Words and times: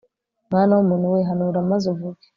mwana 0.51 0.71
w 0.77 0.79
umuntu 0.85 1.13
we 1.13 1.19
hanura 1.29 1.69
maze 1.71 1.85
uvuge 1.93 2.23